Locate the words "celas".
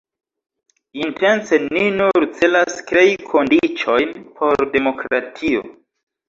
2.39-2.79